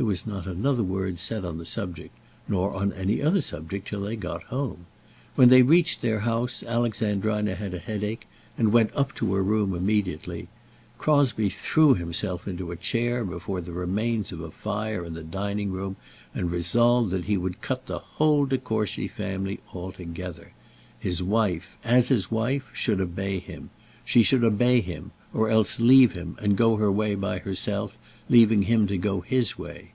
There 0.00 0.06
was 0.06 0.28
not 0.28 0.46
another 0.46 0.84
word 0.84 1.18
said 1.18 1.44
on 1.44 1.58
the 1.58 1.66
subject, 1.66 2.16
nor 2.46 2.72
on 2.72 2.92
any 2.92 3.20
other 3.20 3.40
subject 3.40 3.88
till 3.88 4.02
they 4.02 4.14
got 4.14 4.44
home. 4.44 4.86
When 5.34 5.48
they 5.48 5.64
reached 5.64 6.02
their 6.02 6.20
house 6.20 6.62
Alexandrina 6.62 7.56
had 7.56 7.74
a 7.74 7.80
headache, 7.80 8.28
and 8.56 8.72
went 8.72 8.94
up 8.94 9.12
to 9.16 9.34
her 9.34 9.42
room 9.42 9.74
immediately. 9.74 10.46
Crosbie 10.98 11.48
threw 11.48 11.94
himself 11.96 12.46
into 12.46 12.70
a 12.70 12.76
chair 12.76 13.24
before 13.24 13.60
the 13.60 13.72
remains 13.72 14.30
of 14.30 14.38
a 14.38 14.52
fire 14.52 15.04
in 15.04 15.14
the 15.14 15.24
dining 15.24 15.72
room, 15.72 15.96
and 16.32 16.52
resolved 16.52 17.10
that 17.10 17.24
he 17.24 17.36
would 17.36 17.60
cut 17.60 17.86
the 17.86 17.98
whole 17.98 18.46
De 18.46 18.56
Courcy 18.56 19.08
family 19.08 19.58
altogether. 19.74 20.52
His 21.00 21.24
wife, 21.24 21.76
as 21.82 22.08
his 22.08 22.30
wife, 22.30 22.70
should 22.72 23.00
obey 23.00 23.40
him. 23.40 23.70
She 24.04 24.22
should 24.22 24.44
obey 24.44 24.80
him 24.80 25.10
or 25.34 25.50
else 25.50 25.78
leave 25.78 26.12
him 26.12 26.34
and 26.40 26.56
go 26.56 26.76
her 26.76 26.90
way 26.90 27.14
by 27.14 27.38
herself, 27.40 27.98
leaving 28.30 28.62
him 28.62 28.86
to 28.86 28.96
go 28.96 29.20
his 29.20 29.58
way. 29.58 29.90